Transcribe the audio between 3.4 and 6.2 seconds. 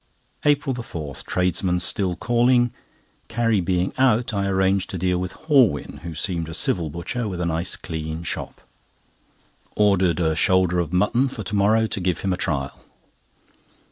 being out, I arranged to deal with Horwin, who